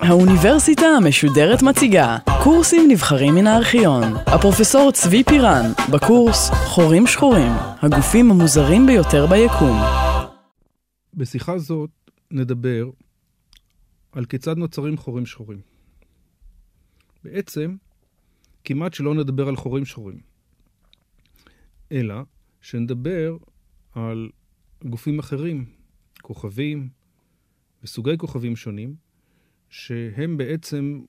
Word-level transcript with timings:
האוניברסיטה 0.00 0.86
המשודרת 0.86 1.62
מציגה 1.62 2.16
קורסים 2.44 2.90
נבחרים 2.90 3.34
מן 3.34 3.46
הארכיון. 3.46 4.02
הפרופסור 4.26 4.92
צבי 4.92 5.24
פירן, 5.24 5.64
בקורס 5.92 6.50
חורים 6.50 7.06
שחורים, 7.06 7.52
הגופים 7.82 8.30
המוזרים 8.30 8.86
ביותר 8.86 9.26
ביקום. 9.26 9.76
בשיחה 11.14 11.58
זאת 11.58 11.90
נדבר 12.30 12.90
על 14.12 14.24
כיצד 14.24 14.56
נוצרים 14.56 14.96
חורים 14.96 15.26
שחורים. 15.26 15.60
בעצם, 17.24 17.76
כמעט 18.64 18.94
שלא 18.94 19.14
נדבר 19.14 19.48
על 19.48 19.56
חורים 19.56 19.84
שחורים, 19.84 20.18
אלא 21.92 22.14
שנדבר 22.60 23.36
על 23.94 24.30
גופים 24.84 25.18
אחרים, 25.18 25.64
כוכבים 26.22 26.88
וסוגי 27.82 28.18
כוכבים 28.18 28.56
שונים, 28.56 28.94
שהם 29.70 30.36
בעצם 30.36 31.00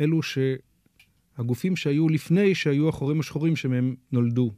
אלו 0.00 0.20
שהגופים 0.22 1.76
שהיו 1.76 2.08
לפני 2.08 2.54
שהיו 2.54 2.88
החורים 2.88 3.20
השחורים 3.20 3.56
שמהם 3.56 3.94
נולדו. 4.12 4.52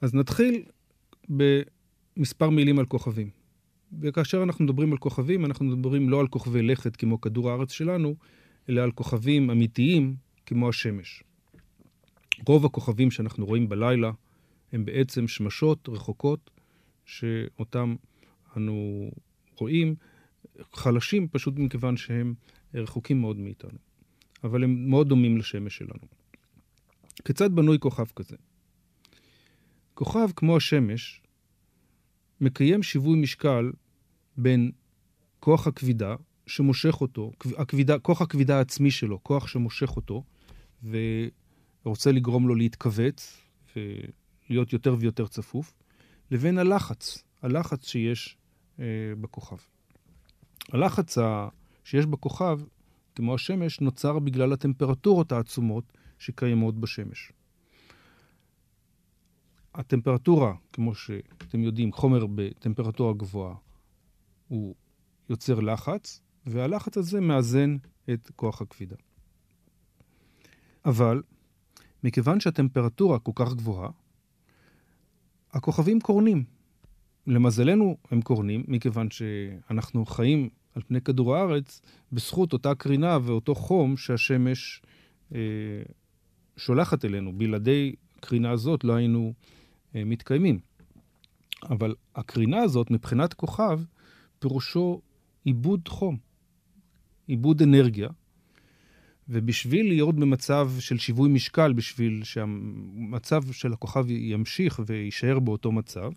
אז 0.00 0.14
נתחיל 0.14 0.62
במספר 1.28 2.50
מילים 2.50 2.78
על 2.78 2.86
כוכבים. 2.86 3.30
וכאשר 4.00 4.42
אנחנו 4.42 4.64
מדברים 4.64 4.92
על 4.92 4.98
כוכבים, 4.98 5.44
אנחנו 5.44 5.64
מדברים 5.64 6.08
לא 6.08 6.20
על 6.20 6.26
כוכבי 6.26 6.62
לכת 6.62 6.96
כמו 6.96 7.20
כדור 7.20 7.50
הארץ 7.50 7.72
שלנו, 7.72 8.14
אלא 8.68 8.80
על 8.80 8.92
כוכבים 8.92 9.50
אמיתיים 9.50 10.16
כמו 10.46 10.68
השמש. 10.68 11.22
רוב 12.46 12.66
הכוכבים 12.66 13.10
שאנחנו 13.10 13.46
רואים 13.46 13.68
בלילה 13.68 14.10
הם 14.72 14.84
בעצם 14.84 15.28
שמשות 15.28 15.88
רחוקות 15.88 16.50
שאותם 17.04 17.94
אנו 18.56 19.10
רואים, 19.56 19.94
חלשים 20.72 21.28
פשוט 21.28 21.54
מכיוון 21.56 21.96
שהם 21.96 22.34
רחוקים 22.74 23.20
מאוד 23.20 23.36
מאיתנו. 23.36 23.78
אבל 24.44 24.64
הם 24.64 24.90
מאוד 24.90 25.08
דומים 25.08 25.38
לשמש 25.38 25.76
שלנו. 25.76 26.06
כיצד 27.24 27.54
בנוי 27.54 27.78
כוכב 27.78 28.06
כזה? 28.16 28.36
כוכב 29.94 30.28
כמו 30.36 30.56
השמש 30.56 31.22
מקיים 32.40 32.82
שיווי 32.82 33.18
משקל 33.20 33.72
בין 34.36 34.70
כוח 35.40 35.66
הכבידה 35.66 36.16
שמושך 36.46 37.00
אותו, 37.00 37.32
הכבידה, 37.58 37.98
כוח 37.98 38.22
הכבידה 38.22 38.58
העצמי 38.58 38.90
שלו, 38.90 39.24
כוח 39.24 39.46
שמושך 39.46 39.96
אותו, 39.96 40.24
ורוצה 41.84 42.12
לגרום 42.12 42.48
לו 42.48 42.54
להתכווץ 42.54 43.40
ולהיות 44.52 44.72
יותר 44.72 44.96
ויותר 44.98 45.26
צפוף, 45.26 45.74
לבין 46.30 46.58
הלחץ, 46.58 47.24
הלחץ 47.42 47.86
שיש 47.86 48.36
אה, 48.78 48.84
בכוכב. 49.20 49.56
הלחץ 50.72 51.18
ה... 51.18 51.48
שיש 51.84 52.06
בכוכב, 52.06 52.60
כמו 53.14 53.34
השמש, 53.34 53.80
נוצר 53.80 54.18
בגלל 54.18 54.52
הטמפרטורות 54.52 55.32
העצומות 55.32 55.92
שקיימות 56.18 56.80
בשמש. 56.80 57.32
הטמפרטורה, 59.74 60.54
כמו 60.72 60.94
שאתם 60.94 61.62
יודעים, 61.62 61.92
חומר 61.92 62.26
בטמפרטורה 62.34 63.14
גבוהה, 63.14 63.54
הוא 64.48 64.74
יוצר 65.28 65.60
לחץ, 65.60 66.20
והלחץ 66.46 66.96
הזה 66.98 67.20
מאזן 67.20 67.76
את 68.12 68.30
כוח 68.36 68.62
הכבידה. 68.62 68.96
אבל, 70.84 71.22
מכיוון 72.04 72.40
שהטמפרטורה 72.40 73.18
כל 73.18 73.32
כך 73.34 73.54
גבוהה, 73.54 73.90
הכוכבים 75.52 76.00
קורנים. 76.00 76.44
למזלנו 77.26 77.96
הם 78.10 78.22
קורנים, 78.22 78.64
מכיוון 78.68 79.08
שאנחנו 79.10 80.06
חיים 80.06 80.48
על 80.74 80.82
פני 80.82 81.00
כדור 81.00 81.36
הארץ 81.36 81.80
בזכות 82.12 82.52
אותה 82.52 82.74
קרינה 82.74 83.18
ואותו 83.22 83.54
חום 83.54 83.96
שהשמש 83.96 84.82
אה, 85.34 85.40
שולחת 86.56 87.04
אלינו. 87.04 87.32
בלעדי 87.32 87.94
הקרינה 88.18 88.50
הזאת 88.50 88.84
לא 88.84 88.92
היינו 88.92 89.32
אה, 89.94 90.04
מתקיימים. 90.04 90.58
אבל 91.70 91.94
הקרינה 92.14 92.58
הזאת, 92.58 92.90
מבחינת 92.90 93.34
כוכב, 93.34 93.80
פירושו 94.38 95.00
עיבוד 95.44 95.88
חום, 95.88 96.16
עיבוד 97.26 97.62
אנרגיה. 97.62 98.08
ובשביל 99.28 99.88
להיות 99.88 100.14
במצב 100.14 100.70
של 100.78 100.98
שיווי 100.98 101.28
משקל, 101.28 101.72
בשביל 101.72 102.24
שהמצב 102.24 103.52
של 103.52 103.72
הכוכב 103.72 104.10
ימשיך 104.10 104.80
ויישאר 104.86 105.38
באותו 105.38 105.72
מצב, 105.72 106.10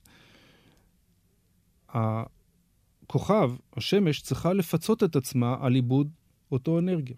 הכוכב, 1.89 3.51
השמש, 3.73 4.21
צריכה 4.21 4.53
לפצות 4.53 5.03
את 5.03 5.15
עצמה 5.15 5.57
על 5.59 5.75
עיבוד 5.75 6.09
אותו 6.51 6.79
אנרגיה. 6.79 7.15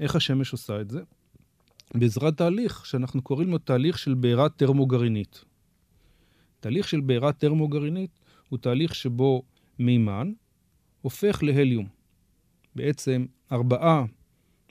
איך 0.00 0.16
השמש 0.16 0.52
עושה 0.52 0.80
את 0.80 0.90
זה? 0.90 1.00
בעזרת 1.94 2.36
תהליך 2.36 2.86
שאנחנו 2.86 3.22
קוראים 3.22 3.50
לו 3.50 3.58
תהליך 3.58 3.98
של 3.98 4.14
בעירה 4.14 4.48
טרמוגרעינית. 4.48 5.44
תהליך 6.60 6.88
של 6.88 7.00
בעירה 7.00 7.32
טרמוגרעינית 7.32 8.10
הוא 8.48 8.58
תהליך 8.58 8.94
שבו 8.94 9.42
מימן 9.78 10.32
הופך 11.02 11.42
להליום. 11.42 11.86
בעצם 12.76 13.26
ארבעה 13.52 14.04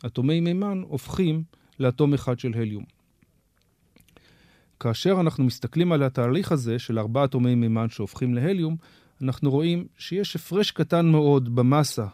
אטומי 0.06 0.40
מימן 0.40 0.82
הופכים 0.88 1.44
לאטום 1.80 2.14
אחד 2.14 2.40
של 2.40 2.54
הליום. 2.56 2.84
כאשר 4.80 5.18
אנחנו 5.20 5.44
מסתכלים 5.44 5.92
על 5.92 6.04
התהליך 6.04 6.52
הזה 6.52 6.80
של 6.80 7.00
ארבעה 7.00 7.26
אטומי 7.26 7.56
מימן 7.56 7.90
שהופכים 7.90 8.34
להליום, 8.34 8.78
אנחנו 9.22 9.52
רואים 9.52 9.88
שיש 9.98 10.36
הפרש 10.36 10.72
קטן 10.72 11.06
מאוד 11.06 11.56
במסה 11.56 12.08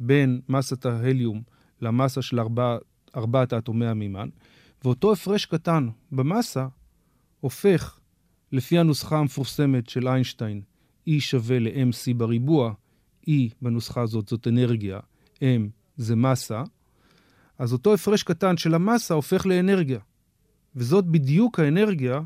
בין 0.00 0.40
מסת 0.48 0.86
ההליום 0.86 1.42
למסה 1.80 2.22
של 2.22 2.40
ארבע, 2.40 2.76
ארבעת 3.16 3.52
האטומי 3.52 3.86
המימן, 3.86 4.28
ואותו 4.84 5.12
הפרש 5.12 5.46
קטן 5.46 5.88
במסה 6.12 6.66
הופך, 7.40 7.98
לפי 8.52 8.78
הנוסחה 8.78 9.18
המפורסמת 9.18 9.88
של 9.88 10.08
איינשטיין, 10.08 10.62
E 11.08 11.12
שווה 11.18 11.58
ל-mc 11.58 12.14
בריבוע, 12.16 12.72
E 13.28 13.32
בנוסחה 13.62 14.00
הזאת 14.00 14.28
זאת 14.28 14.48
אנרגיה, 14.48 15.00
M 15.36 15.70
זה 15.96 16.16
מסה, 16.16 16.62
אז 17.58 17.72
אותו 17.72 17.94
הפרש 17.94 18.22
קטן 18.22 18.56
של 18.56 18.74
המסה 18.74 19.14
הופך 19.14 19.46
לאנרגיה. 19.46 19.98
וזאת 20.76 21.04
בדיוק 21.04 21.60
האנרגיה 21.60 22.20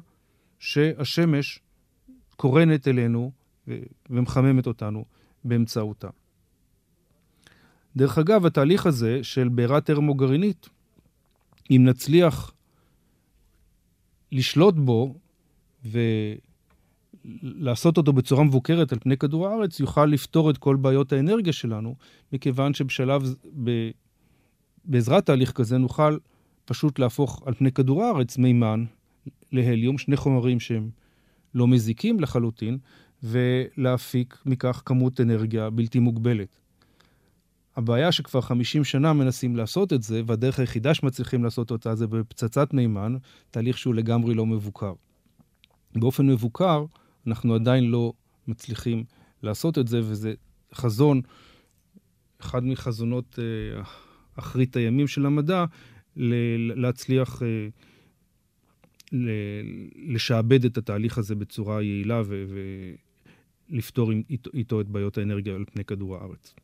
שהשמש 0.58 1.60
קורנת 2.36 2.88
אלינו 2.88 3.32
ומחממת 4.10 4.66
אותנו 4.66 5.04
באמצעותה. 5.44 6.08
דרך 7.96 8.18
אגב, 8.18 8.46
התהליך 8.46 8.86
הזה 8.86 9.24
של 9.24 9.48
בעירה 9.48 9.80
טרמוגרעינית, 9.80 10.68
אם 11.70 11.82
נצליח 11.84 12.52
לשלוט 14.32 14.74
בו 14.74 15.14
ולעשות 17.24 17.96
אותו 17.96 18.12
בצורה 18.12 18.44
מבוקרת 18.44 18.92
על 18.92 18.98
פני 18.98 19.16
כדור 19.16 19.48
הארץ, 19.48 19.80
יוכל 19.80 20.06
לפתור 20.06 20.50
את 20.50 20.58
כל 20.58 20.76
בעיות 20.76 21.12
האנרגיה 21.12 21.52
שלנו, 21.52 21.94
מכיוון 22.32 22.74
שבשלב, 22.74 23.34
בעזרת 24.84 25.26
תהליך 25.26 25.52
כזה 25.52 25.78
נוכל 25.78 26.18
פשוט 26.64 26.98
להפוך 26.98 27.42
על 27.46 27.54
פני 27.54 27.72
כדור 27.72 28.04
הארץ 28.04 28.38
מימן 28.38 28.84
להליום, 29.52 29.98
שני 29.98 30.16
חומרים 30.16 30.60
שהם 30.60 30.90
לא 31.54 31.66
מזיקים 31.66 32.20
לחלוטין, 32.20 32.78
ולהפיק 33.22 34.38
מכך 34.46 34.82
כמות 34.84 35.20
אנרגיה 35.20 35.70
בלתי 35.70 35.98
מוגבלת. 35.98 36.56
הבעיה 37.76 38.12
שכבר 38.12 38.40
50 38.40 38.84
שנה 38.84 39.12
מנסים 39.12 39.56
לעשות 39.56 39.92
את 39.92 40.02
זה, 40.02 40.22
והדרך 40.26 40.58
היחידה 40.58 40.94
שמצליחים 40.94 41.44
לעשות 41.44 41.70
אותה 41.70 41.94
זה 41.94 42.06
בפצצת 42.06 42.74
מימן, 42.74 43.16
תהליך 43.50 43.78
שהוא 43.78 43.94
לגמרי 43.94 44.34
לא 44.34 44.46
מבוקר. 44.46 44.92
באופן 45.94 46.26
מבוקר, 46.26 46.84
אנחנו 47.26 47.54
עדיין 47.54 47.84
לא 47.84 48.12
מצליחים 48.48 49.04
לעשות 49.42 49.78
את 49.78 49.88
זה, 49.88 50.00
וזה 50.02 50.34
חזון, 50.74 51.20
אחד 52.40 52.64
מחזונות 52.64 53.38
אה, 53.38 53.82
אחרית 54.36 54.76
הימים 54.76 55.06
של 55.06 55.26
המדע, 55.26 55.64
להצליח 56.76 57.42
אה, 57.42 57.68
לשעבד 60.08 60.64
את 60.64 60.78
התהליך 60.78 61.18
הזה 61.18 61.34
בצורה 61.34 61.82
יעילה 61.82 62.22
ולפתור 63.70 64.12
איתו, 64.30 64.50
איתו 64.54 64.80
את 64.80 64.88
בעיות 64.88 65.18
האנרגיה 65.18 65.54
על 65.54 65.64
פני 65.72 65.84
כדור 65.84 66.16
הארץ. 66.16 66.54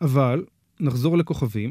אבל 0.00 0.44
נחזור 0.80 1.18
לכוכבים. 1.18 1.70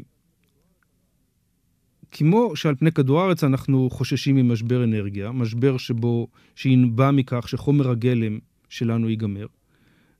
כמו 2.10 2.56
שעל 2.56 2.74
פני 2.74 2.92
כדור 2.92 3.20
הארץ 3.20 3.44
אנחנו 3.44 3.90
חוששים 3.90 4.36
ממשבר 4.36 4.84
אנרגיה, 4.84 5.32
משבר 5.32 5.76
שבו, 5.76 6.28
שינבע 6.54 7.10
מכך 7.10 7.48
שחומר 7.48 7.90
הגלם 7.90 8.38
שלנו 8.68 9.08
ייגמר, 9.08 9.46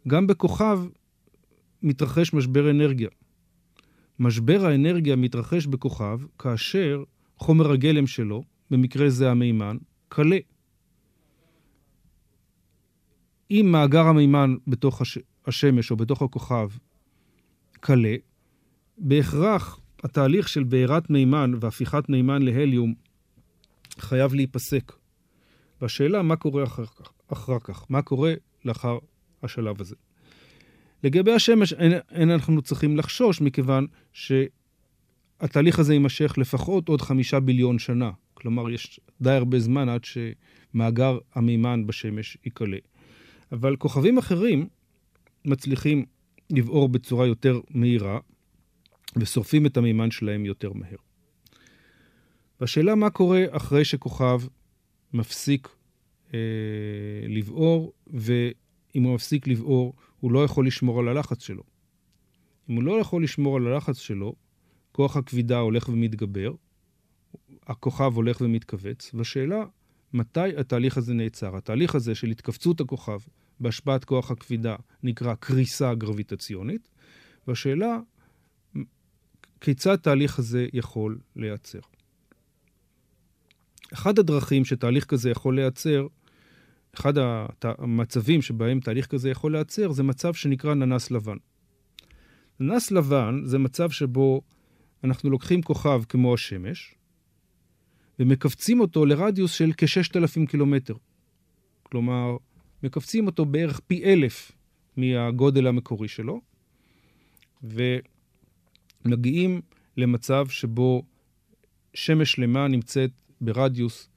גם 0.09 0.27
בכוכב 0.27 0.81
מתרחש 1.83 2.33
משבר 2.33 2.71
אנרגיה. 2.71 3.09
משבר 4.19 4.67
האנרגיה 4.67 5.17
מתרחש 5.17 5.67
בכוכב 5.67 6.21
כאשר 6.39 7.05
חומר 7.37 7.73
הגלם 7.73 8.07
שלו, 8.07 8.43
במקרה 8.71 9.11
זה 9.11 9.31
המימן, 9.31 9.77
קלה. 10.09 10.39
אם 13.51 13.69
מאגר 13.73 14.07
המימן 14.07 14.55
בתוך 14.67 15.01
הש... 15.01 15.19
השמש 15.47 15.91
או 15.91 15.97
בתוך 15.97 16.23
הכוכב 16.23 16.69
קלה, 17.73 18.15
בהכרח 18.99 19.81
התהליך 20.05 20.49
של 20.49 20.63
בעירת 20.63 21.11
מימן 21.11 21.53
והפיכת 21.61 22.09
מימן 22.09 22.43
להליום 22.43 22.95
חייב 23.99 24.35
להיפסק. 24.35 24.93
והשאלה, 25.81 26.23
מה 26.23 26.37
קורה 26.37 26.65
אחר 26.65 26.87
כך? 26.87 27.13
אחר 27.33 27.59
כך? 27.59 27.87
מה 27.91 28.03
קורה 28.03 28.35
לאחר 28.65 28.99
השלב 29.43 29.81
הזה? 29.81 29.95
לגבי 31.05 31.33
השמש, 31.33 31.73
אין, 31.73 31.93
אין 32.11 32.31
אנחנו 32.31 32.63
צריכים 32.63 32.97
לחשוש, 32.97 33.41
מכיוון 33.41 33.87
שהתהליך 34.13 35.79
הזה 35.79 35.93
יימשך 35.93 36.39
לפחות 36.39 36.89
עוד 36.89 37.01
חמישה 37.01 37.41
ביליון 37.41 37.79
שנה. 37.79 38.11
כלומר, 38.35 38.71
יש 38.71 39.01
די 39.21 39.31
הרבה 39.31 39.59
זמן 39.59 39.89
עד 39.89 40.01
שמאגר 40.05 41.19
המימן 41.35 41.87
בשמש 41.87 42.39
ייקלע. 42.45 42.79
אבל 43.53 43.77
כוכבים 43.77 44.19
אחרים 44.19 44.69
מצליחים 45.45 46.05
לבעור 46.51 46.89
בצורה 46.89 47.27
יותר 47.27 47.61
מהירה, 47.71 48.19
ושורפים 49.17 49.67
את 49.67 49.77
המימן 49.77 50.11
שלהם 50.11 50.45
יותר 50.45 50.73
מהר. 50.73 50.97
והשאלה 52.61 52.95
מה 52.95 53.11
קורה 53.11 53.45
אחרי 53.51 53.85
שכוכב 53.85 54.41
מפסיק 55.13 55.69
אה, 56.35 56.39
לבעור, 57.29 57.93
ואם 58.99 59.05
הוא 59.05 59.15
מפסיק 59.15 59.47
לבעור, 59.47 59.95
הוא 60.21 60.33
לא 60.33 60.45
יכול 60.45 60.67
לשמור 60.67 61.01
על 61.01 61.09
הלחץ 61.09 61.43
שלו. 61.43 61.63
אם 62.71 62.75
הוא 62.75 62.83
לא 62.83 63.01
יכול 63.01 63.25
לשמור 63.25 63.57
על 63.57 63.67
הלחץ 63.67 63.99
שלו, 63.99 64.35
כוח 64.93 65.17
הכבידה 65.17 65.59
הולך 65.59 65.89
ומתגבר, 65.89 66.55
הכוכב 67.67 68.13
הולך 68.15 68.41
ומתכווץ, 68.41 69.11
והשאלה, 69.15 69.65
מתי 70.13 70.57
התהליך 70.57 70.99
הזה 70.99 71.15
נעצר? 71.15 71.57
התהליך 71.57 71.95
הזה 71.95 72.15
של 72.15 72.27
התכווצות 72.27 72.81
הכוכב 72.81 73.19
בהשפעת 73.61 74.05
כוח 74.05 74.31
הכבידה 74.31 74.77
נקרא 75.03 75.35
קריסה 75.35 75.95
גרביטציונית, 75.95 76.89
והשאלה, 77.49 77.99
כיצד 79.61 79.93
התהליך 79.93 80.39
הזה 80.39 80.67
יכול 80.73 81.19
להיעצר? 81.37 81.81
אחד 83.93 84.19
הדרכים 84.19 84.65
שתהליך 84.65 85.05
כזה 85.05 85.31
יכול 85.31 85.55
להיעצר, 85.55 86.07
אחד 87.01 87.13
המצבים 87.63 88.43
שבהם 88.43 88.81
תהליך 88.81 89.07
כזה 89.07 89.31
יכול 89.31 89.53
להיעצר, 89.53 89.93
זה 89.93 90.03
מצב 90.03 90.35
שנקרא 90.35 90.75
ננס 90.75 91.11
לבן. 91.11 91.37
ננס 92.61 92.91
לבן 92.91 93.41
זה 93.45 93.59
מצב 93.59 93.91
שבו 93.91 94.41
אנחנו 95.05 95.31
לוקחים 95.31 95.63
כוכב 95.63 96.03
כמו 96.09 96.35
השמש, 96.35 96.95
ומכווצים 98.19 98.81
אותו 98.81 99.07
לרדיוס 99.07 99.53
של 99.53 99.73
כ-6,000 99.77 100.47
קילומטר. 100.51 100.95
כלומר, 101.83 102.37
מכווצים 102.83 103.27
אותו 103.27 103.45
בערך 103.45 103.81
פי 103.81 104.05
אלף 104.05 104.53
מהגודל 104.97 105.67
המקורי 105.67 106.09
שלו, 106.09 106.41
ומגיעים 109.05 109.61
למצב 109.97 110.49
שבו 110.49 111.03
שמש 111.95 112.33
שלמה 112.33 112.69
נמצאת 112.69 113.11
ברדיוס 113.41 114.09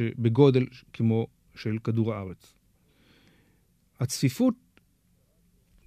בגודל 0.00 0.66
כמו 0.92 1.26
של 1.60 1.78
כדור 1.84 2.14
הארץ. 2.14 2.54
הצפיפות 4.00 4.54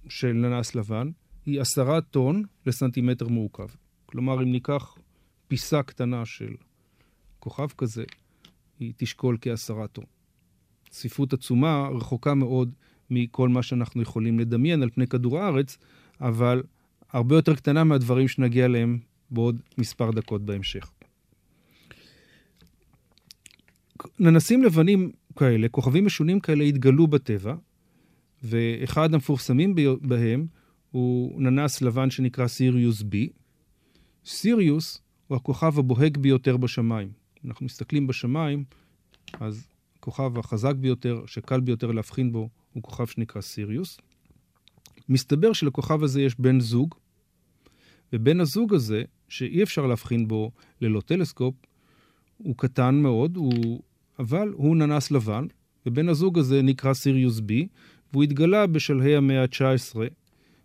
של 0.08 0.32
ננס 0.32 0.74
לבן 0.74 1.10
היא 1.46 1.60
עשרה 1.60 2.00
טון 2.00 2.42
לסנטימטר 2.66 3.28
מעוקב. 3.28 3.66
כלומר, 4.06 4.42
אם 4.42 4.52
ניקח 4.52 4.94
פיסה 5.48 5.82
קטנה 5.82 6.26
של 6.26 6.54
כוכב 7.38 7.68
כזה, 7.78 8.04
היא 8.78 8.92
תשקול 8.96 9.38
כעשרה 9.40 9.86
טון. 9.86 10.04
צפיפות 10.90 11.32
עצומה 11.32 11.88
רחוקה 11.88 12.34
מאוד 12.34 12.72
מכל 13.10 13.48
מה 13.48 13.62
שאנחנו 13.62 14.02
יכולים 14.02 14.38
לדמיין 14.38 14.82
על 14.82 14.90
פני 14.90 15.06
כדור 15.06 15.38
הארץ, 15.38 15.78
אבל 16.20 16.62
הרבה 17.10 17.34
יותר 17.36 17.54
קטנה 17.54 17.84
מהדברים 17.84 18.28
שנגיע 18.28 18.64
אליהם 18.64 18.98
בעוד 19.30 19.60
מספר 19.78 20.10
דקות 20.10 20.42
בהמשך. 20.42 20.92
ננסים 24.18 24.62
לבנים 24.62 25.12
כאלה, 25.36 25.68
כוכבים 25.68 26.06
משונים 26.06 26.40
כאלה, 26.40 26.64
התגלו 26.64 27.06
בטבע, 27.06 27.54
ואחד 28.42 29.14
המפורסמים 29.14 29.74
בהם 30.00 30.46
הוא 30.90 31.42
ננס 31.42 31.82
לבן 31.82 32.10
שנקרא 32.10 32.46
סיריוס 32.46 33.02
B. 33.02 33.14
סיריוס 34.26 35.02
הוא 35.26 35.36
הכוכב 35.36 35.78
הבוהק 35.78 36.16
ביותר 36.16 36.56
בשמיים. 36.56 37.12
אנחנו 37.44 37.66
מסתכלים 37.66 38.06
בשמיים, 38.06 38.64
אז 39.40 39.68
הכוכב 39.98 40.38
החזק 40.38 40.74
ביותר, 40.74 41.22
שקל 41.26 41.60
ביותר 41.60 41.90
להבחין 41.90 42.32
בו, 42.32 42.48
הוא 42.72 42.82
כוכב 42.82 43.06
שנקרא 43.06 43.40
סיריוס. 43.40 43.98
מסתבר 45.08 45.52
שלכוכב 45.52 46.02
הזה 46.02 46.22
יש 46.22 46.40
בן 46.40 46.60
זוג, 46.60 46.94
ובן 48.12 48.40
הזוג 48.40 48.74
הזה, 48.74 49.02
שאי 49.28 49.62
אפשר 49.62 49.86
להבחין 49.86 50.28
בו 50.28 50.50
ללא 50.80 51.00
טלסקופ, 51.00 51.54
הוא 52.38 52.54
קטן 52.56 52.94
מאוד, 52.94 53.36
הוא... 53.36 53.82
אבל 54.18 54.48
הוא 54.48 54.76
ננס 54.76 55.10
לבן, 55.10 55.46
ובן 55.86 56.08
הזוג 56.08 56.38
הזה 56.38 56.62
נקרא 56.62 56.94
סיריוס 56.94 57.38
B, 57.38 57.52
והוא 58.12 58.24
התגלה 58.24 58.66
בשלהי 58.66 59.16
המאה 59.16 59.42
ה-19, 59.42 59.96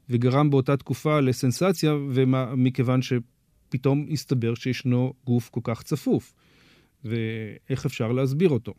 וגרם 0.09 0.49
באותה 0.49 0.77
תקופה 0.77 1.19
לסנסציה, 1.19 1.93
ומכיוון 1.93 2.99
שפתאום 3.01 4.07
הסתבר 4.11 4.55
שישנו 4.55 5.13
גוף 5.25 5.49
כל 5.49 5.61
כך 5.63 5.83
צפוף. 5.83 6.33
ואיך 7.03 7.85
אפשר 7.85 8.11
להסביר 8.11 8.49
אותו. 8.49 8.73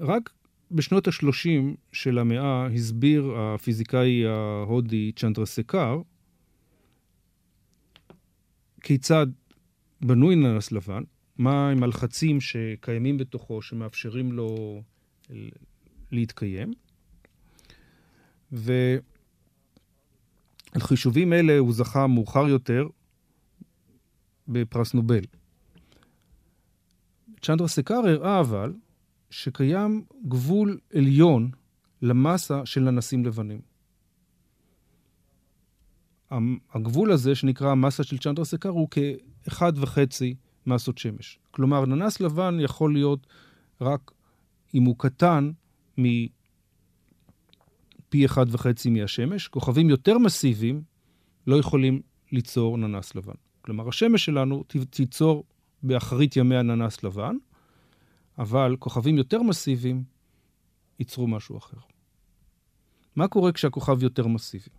רק 0.00 0.30
בשנות 0.70 1.08
ה-30 1.08 1.76
של 1.92 2.18
המאה 2.18 2.66
הסביר 2.66 3.32
הפיזיקאי 3.36 4.26
ההודי 4.26 5.12
צ'נדרסקר 5.16 6.00
כיצד 8.80 9.26
בנוי 10.00 10.36
ננס 10.36 10.72
לבן, 10.72 11.02
מהם 11.38 11.82
הלחצים 11.82 12.40
שקיימים 12.40 13.18
בתוכו 13.18 13.62
שמאפשרים 13.62 14.32
לו 14.32 14.82
להתקיים. 16.12 16.72
ועל 18.52 19.00
חישובים 20.78 21.32
אלה 21.32 21.58
הוא 21.58 21.72
זכה 21.72 22.06
מאוחר 22.06 22.48
יותר 22.48 22.88
בפרס 24.48 24.94
נובל. 24.94 25.24
צ'נדרה 27.42 27.68
סקר 27.68 27.94
הראה 27.94 28.40
אבל 28.40 28.74
שקיים 29.30 30.04
גבול 30.28 30.78
עליון 30.94 31.50
למסה 32.02 32.66
של 32.66 32.80
ננסים 32.80 33.24
לבנים. 33.24 33.60
הגבול 36.74 37.12
הזה, 37.12 37.34
שנקרא 37.34 37.70
המסה 37.70 38.04
של 38.04 38.18
צ'נדרה 38.18 38.44
סקר, 38.44 38.68
הוא 38.68 38.88
כאחד 38.90 39.72
וחצי 39.76 40.34
מסות 40.66 40.98
שמש. 40.98 41.38
כלומר, 41.50 41.86
ננס 41.86 42.20
לבן 42.20 42.58
יכול 42.60 42.92
להיות 42.92 43.26
רק 43.80 44.12
אם 44.74 44.82
הוא 44.82 44.94
קטן 44.98 45.50
מפי 45.98 46.30
אחד 48.24 48.46
וחצי 48.48 48.90
מהשמש. 48.90 49.48
כוכבים 49.48 49.90
יותר 49.90 50.18
מסיביים 50.18 50.82
לא 51.46 51.56
יכולים 51.56 52.00
ליצור 52.32 52.78
ננס 52.78 53.14
לבן. 53.14 53.34
כלומר, 53.60 53.88
השמש 53.88 54.24
שלנו 54.24 54.64
תיצור 54.90 55.44
באחרית 55.82 56.36
ימי 56.36 56.56
הננס 56.56 57.02
לבן, 57.02 57.36
אבל 58.38 58.76
כוכבים 58.78 59.18
יותר 59.18 59.42
מסיביים 59.42 60.04
ייצרו 60.98 61.26
משהו 61.26 61.58
אחר. 61.58 61.78
מה 63.16 63.28
קורה 63.28 63.52
כשהכוכב 63.52 64.02
יותר 64.02 64.26
מסיבי? 64.26 64.70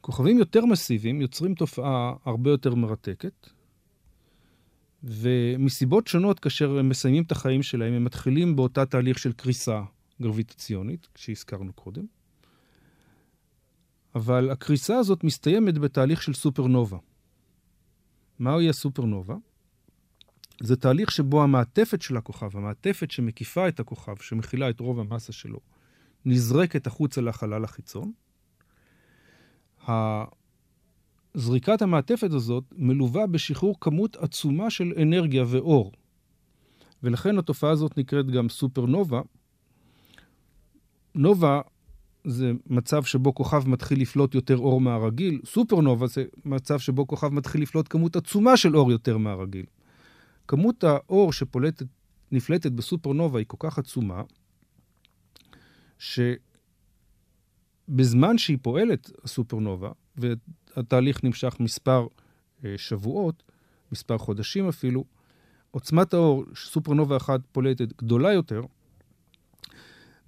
כוכבים 0.00 0.38
יותר 0.38 0.64
מסיביים 0.66 1.20
יוצרים 1.20 1.54
תופעה 1.54 2.14
הרבה 2.24 2.50
יותר 2.50 2.74
מרתקת, 2.74 3.46
ומסיבות 5.02 6.06
שונות, 6.06 6.40
כאשר 6.40 6.78
הם 6.78 6.88
מסיימים 6.88 7.22
את 7.22 7.32
החיים 7.32 7.62
שלהם, 7.62 7.92
הם 7.92 8.04
מתחילים 8.04 8.56
באותה 8.56 8.86
תהליך 8.86 9.18
של 9.18 9.32
קריסה 9.32 9.82
גרביטציונית, 10.22 11.08
שהזכרנו 11.16 11.72
קודם, 11.72 12.04
אבל 14.14 14.50
הקריסה 14.50 14.98
הזאת 14.98 15.24
מסתיימת 15.24 15.78
בתהליך 15.78 16.22
של 16.22 16.34
סופרנובה. 16.34 16.98
מהי 18.38 18.68
הסופרנובה? 18.68 19.36
זה 20.62 20.76
תהליך 20.76 21.10
שבו 21.10 21.42
המעטפת 21.42 22.02
של 22.02 22.16
הכוכב, 22.16 22.56
המעטפת 22.56 23.10
שמקיפה 23.10 23.68
את 23.68 23.80
הכוכב, 23.80 24.16
שמכילה 24.20 24.70
את 24.70 24.80
רוב 24.80 25.00
המסה 25.00 25.32
שלו, 25.32 25.60
נזרקת 26.24 26.86
החוצה 26.86 27.20
לחלל 27.20 27.64
החיצון. 27.64 28.12
זריקת 31.34 31.82
המעטפת 31.82 32.32
הזאת 32.32 32.64
מלווה 32.76 33.26
בשחרור 33.26 33.80
כמות 33.80 34.16
עצומה 34.16 34.70
של 34.70 34.92
אנרגיה 35.02 35.44
ואור. 35.46 35.92
ולכן 37.02 37.38
התופעה 37.38 37.70
הזאת 37.70 37.98
נקראת 37.98 38.30
גם 38.30 38.48
סופרנובה. 38.48 39.20
נובה 41.14 41.60
זה 42.24 42.52
מצב 42.66 43.04
שבו 43.04 43.34
כוכב 43.34 43.68
מתחיל 43.68 44.00
לפלוט 44.00 44.34
יותר 44.34 44.58
אור 44.58 44.80
מהרגיל, 44.80 45.40
סופרנובה 45.44 46.06
זה 46.06 46.24
מצב 46.44 46.78
שבו 46.78 47.06
כוכב 47.06 47.28
מתחיל 47.28 47.62
לפלוט 47.62 47.86
כמות 47.90 48.16
עצומה 48.16 48.56
של 48.56 48.76
אור 48.76 48.90
יותר 48.90 49.18
מהרגיל. 49.18 49.66
כמות 50.48 50.84
האור 50.84 51.32
שפולטת 51.32 51.86
נפלטת 52.32 52.72
בסופרנובה 52.72 53.38
היא 53.38 53.46
כל 53.48 53.56
כך 53.60 53.78
עצומה, 53.78 54.22
שבזמן 57.90 58.38
שהיא 58.38 58.58
פועלת, 58.62 59.10
הסופרנובה, 59.24 59.90
והתהליך 60.16 61.24
נמשך 61.24 61.56
מספר 61.60 62.06
אה, 62.64 62.74
שבועות, 62.76 63.42
מספר 63.92 64.18
חודשים 64.18 64.68
אפילו, 64.68 65.04
עוצמת 65.70 66.14
האור 66.14 66.44
שסופרנובה 66.54 67.16
אחת 67.16 67.40
פולטת 67.52 68.02
גדולה 68.02 68.32
יותר 68.32 68.62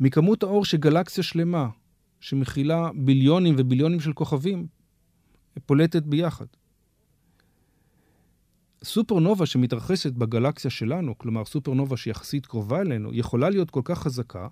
מכמות 0.01 0.43
האור 0.43 0.65
שגלקסיה 0.65 1.25
שלמה, 1.25 1.69
שמכילה 2.21 2.91
ביליונים 2.95 3.55
וביליונים 3.59 4.01
של 4.01 4.13
כוכבים, 4.13 4.67
פולטת 5.67 6.03
ביחד. 6.03 6.47
סופרנובה 8.85 9.47
שמתרחשת 9.47 10.13
בגלקסיה 10.13 10.71
שלנו, 10.71 11.19
כלומר 11.19 11.45
סופרנובה 11.45 11.97
שיחסית 11.97 12.47
קרובה 12.47 12.81
אלינו, 12.81 13.15
יכולה 13.15 13.51
להיות 13.51 13.71
כל 13.71 13.81
כך 13.85 13.99
חזקה, 13.99 14.49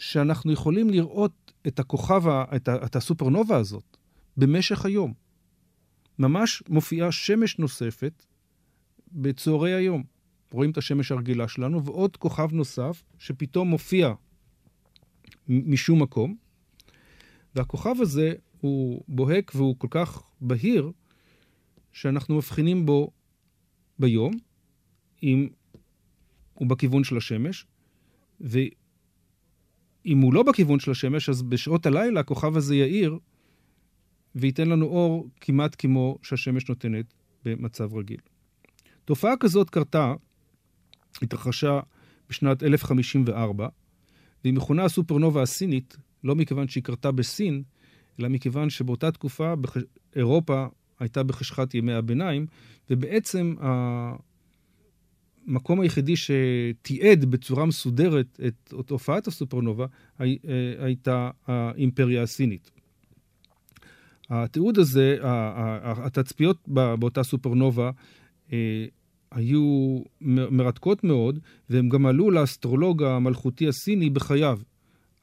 שאנחנו 0.00 0.52
יכולים 0.52 0.90
לראות 0.90 1.52
את 1.66 1.78
הכוכב, 1.78 2.28
את, 2.28 2.68
את 2.68 2.96
הסופרנובה 2.96 3.56
הזאת 3.56 3.96
במשך 4.36 4.84
היום. 4.84 5.12
ממש 6.18 6.62
מופיעה 6.68 7.12
שמש 7.12 7.58
נוספת 7.58 8.26
בצהרי 9.12 9.74
היום. 9.74 10.02
רואים 10.52 10.70
את 10.70 10.78
השמש 10.78 11.12
הרגילה 11.12 11.48
שלנו, 11.48 11.84
ועוד 11.84 12.16
כוכב 12.16 12.52
נוסף 12.52 13.02
שפתאום 13.18 13.68
מופיע 13.68 14.12
משום 15.48 16.02
מקום, 16.02 16.36
והכוכב 17.54 17.94
הזה 18.00 18.32
הוא 18.60 19.04
בוהק 19.08 19.52
והוא 19.54 19.76
כל 19.78 19.88
כך 19.90 20.22
בהיר, 20.40 20.90
שאנחנו 21.92 22.36
מבחינים 22.36 22.86
בו 22.86 23.10
ביום, 23.98 24.32
אם 25.22 25.48
הוא 26.54 26.68
בכיוון 26.68 27.04
של 27.04 27.16
השמש, 27.16 27.66
ואם 30.04 30.18
הוא 30.18 30.34
לא 30.34 30.42
בכיוון 30.42 30.80
של 30.80 30.90
השמש, 30.90 31.28
אז 31.28 31.42
בשעות 31.42 31.86
הלילה 31.86 32.20
הכוכב 32.20 32.56
הזה 32.56 32.76
יאיר 32.76 33.18
וייתן 34.34 34.68
לנו 34.68 34.86
אור 34.86 35.28
כמעט 35.40 35.76
כמו 35.78 36.18
שהשמש 36.22 36.68
נותנת 36.68 37.14
במצב 37.44 37.94
רגיל. 37.94 38.20
תופעה 39.04 39.36
כזאת 39.36 39.70
קרתה, 39.70 40.14
התרחשה 41.22 41.80
בשנת 42.28 42.62
1054, 42.62 43.68
והיא 44.44 44.54
מכונה 44.54 44.84
הסופרנובה 44.84 45.42
הסינית, 45.42 45.96
לא 46.24 46.34
מכיוון 46.34 46.68
שהיא 46.68 46.84
קרתה 46.84 47.12
בסין, 47.12 47.62
אלא 48.20 48.28
מכיוון 48.28 48.70
שבאותה 48.70 49.12
תקופה 49.12 49.54
אירופה 50.16 50.66
הייתה 51.00 51.22
בחשכת 51.22 51.74
ימי 51.74 51.92
הביניים, 51.92 52.46
ובעצם 52.90 53.54
המקום 55.48 55.80
היחידי 55.80 56.14
שתיעד 56.16 57.24
בצורה 57.24 57.66
מסודרת 57.66 58.40
את 58.80 58.90
הופעת 58.90 59.26
הסופרנובה 59.26 59.86
הייתה 60.78 61.30
האימפריה 61.46 62.22
הסינית. 62.22 62.70
התיעוד 64.30 64.78
הזה, 64.78 65.16
התצפיות 65.82 66.68
באותה 66.68 67.22
סופרנובה 67.22 67.90
אה, 68.52 68.86
היו 69.30 69.98
מרתקות 70.50 71.04
מאוד, 71.04 71.38
והם 71.70 71.88
גם 71.88 72.06
עלו 72.06 72.30
לאסטרולוג 72.30 73.02
המלכותי 73.02 73.68
הסיני 73.68 74.10
בחייו. 74.10 74.58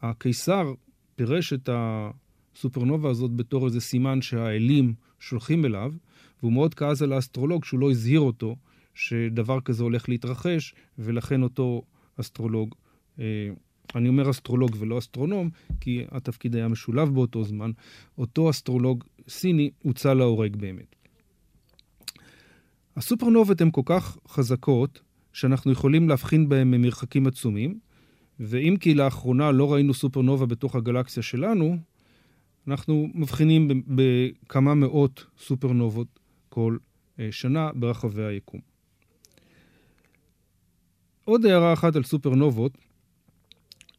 הקיסר 0.02 0.74
פירש 1.16 1.54
את 1.54 1.70
הסופרנובה 1.74 3.10
הזאת 3.10 3.32
בתור 3.32 3.66
איזה 3.66 3.82
סימן 3.82 4.22
שהאלים 4.22 4.94
שולחים 5.20 5.66
אליו, 5.66 5.94
והוא 6.40 6.54
מאוד 6.54 6.74
כעס 6.74 7.02
על 7.02 7.14
האסטרולוג 7.14 7.66
שהוא 7.66 7.80
לא 7.80 7.92
הזהיר 7.92 8.20
אותו 8.20 8.56
שדבר 8.98 9.62
כזה 9.62 9.84
הולך 9.84 10.10
להתרחש, 10.10 10.74
ולכן 11.00 11.44
אותו 11.44 11.82
אסטרולוג, 12.20 12.76
אה, 13.20 13.50
אני 13.96 14.10
אומר 14.10 14.30
אסטרולוג 14.30 14.76
ולא 14.80 14.98
אסטרונום, 14.98 15.50
כי 15.82 16.06
התפקיד 16.12 16.56
היה 16.56 16.68
משולב 16.68 17.10
באותו 17.14 17.44
זמן, 17.44 17.72
אותו 18.18 18.50
אסטרולוג 18.50 19.04
סיני 19.28 19.70
הוצא 19.84 20.14
להורג 20.14 20.56
באמת. 20.56 20.96
הסופרנובות 22.96 23.62
הן 23.62 23.72
כל 23.72 23.82
כך 23.86 24.18
חזקות, 24.28 25.02
שאנחנו 25.34 25.72
יכולים 25.72 26.10
להבחין 26.10 26.50
בהן 26.50 26.72
ממרחקים 26.72 27.28
עצומים, 27.28 27.80
ואם 28.40 28.76
כי 28.80 28.94
לאחרונה 28.94 29.52
לא 29.52 29.74
ראינו 29.74 29.94
סופרנובה 29.94 30.46
בתוך 30.46 30.76
הגלקסיה 30.76 31.24
שלנו, 31.24 31.78
אנחנו 32.68 33.10
מבחינים 33.14 33.84
בכמה 33.88 34.74
מאות 34.74 35.26
סופרנובות 35.38 36.20
כל 36.50 36.78
אה, 37.20 37.28
שנה 37.32 37.70
ברחבי 37.76 38.24
היקום. 38.24 38.77
עוד 41.28 41.46
הערה 41.46 41.74
אחת 41.74 41.96
על 41.96 42.04
סופרנובות, 42.04 42.78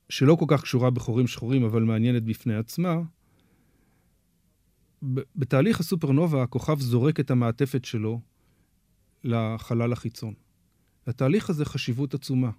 שלא 0.08 0.34
כל 0.34 0.44
כך 0.48 0.62
קשורה 0.62 0.90
בחורים 0.90 1.26
שחורים, 1.26 1.64
אבל 1.64 1.82
מעניינת 1.82 2.22
בפני 2.22 2.56
עצמה, 2.56 2.96
בתהליך 5.36 5.80
הסופרנובה 5.80 6.42
הכוכב 6.42 6.80
זורק 6.80 7.20
את 7.20 7.30
המעטפת 7.30 7.84
שלו 7.84 8.20
לחלל 9.24 9.92
החיצון. 9.92 10.34
לתהליך 11.06 11.50
הזה 11.50 11.64
חשיבות 11.64 12.14
עצומה. 12.14 12.50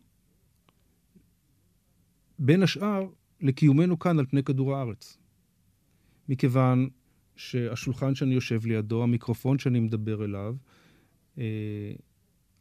בין 2.39 2.63
השאר, 2.63 3.07
לקיומנו 3.41 3.99
כאן 3.99 4.19
על 4.19 4.25
פני 4.25 4.43
כדור 4.43 4.75
הארץ. 4.75 5.17
מכיוון 6.29 6.89
שהשולחן 7.35 8.15
שאני 8.15 8.33
יושב 8.33 8.65
לידו, 8.65 9.03
המיקרופון 9.03 9.59
שאני 9.59 9.79
מדבר 9.79 10.25
אליו, 10.25 10.55
אה, 11.37 11.93